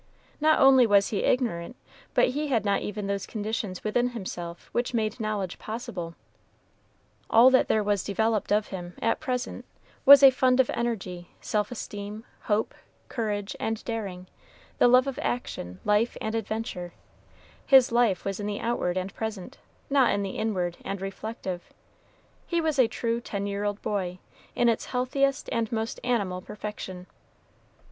Not 0.39 0.57
only 0.59 0.87
was 0.87 1.09
he 1.09 1.19
ignorant, 1.19 1.75
but 2.15 2.29
he 2.29 2.47
had 2.47 2.65
not 2.65 2.81
even 2.81 3.05
those 3.05 3.27
conditions 3.27 3.83
within 3.83 4.09
himself 4.17 4.67
which 4.71 4.95
made 4.95 5.19
knowledge 5.19 5.59
possible. 5.59 6.15
All 7.29 7.51
that 7.51 7.67
there 7.67 7.83
was 7.83 8.03
developed 8.03 8.51
of 8.51 8.69
him, 8.69 8.95
at 8.99 9.19
present, 9.19 9.63
was 10.03 10.23
a 10.23 10.31
fund 10.31 10.59
of 10.59 10.71
energy, 10.71 11.27
self 11.39 11.71
esteem, 11.71 12.23
hope, 12.45 12.73
courage, 13.09 13.55
and 13.59 13.85
daring, 13.85 14.25
the 14.79 14.87
love 14.87 15.05
of 15.05 15.19
action, 15.21 15.79
life, 15.85 16.17
and 16.19 16.33
adventure; 16.33 16.93
his 17.67 17.91
life 17.91 18.25
was 18.25 18.39
in 18.39 18.47
the 18.47 18.59
outward 18.59 18.97
and 18.97 19.13
present, 19.13 19.59
not 19.87 20.11
in 20.11 20.23
the 20.23 20.31
inward 20.39 20.77
and 20.83 20.99
reflective; 20.99 21.69
he 22.47 22.59
was 22.59 22.79
a 22.79 22.87
true 22.87 23.21
ten 23.21 23.45
year 23.45 23.63
old 23.65 23.79
boy, 23.83 24.17
in 24.55 24.67
its 24.67 24.85
healthiest 24.85 25.47
and 25.51 25.71
most 25.71 25.99
animal 26.03 26.41
perfection. 26.41 27.05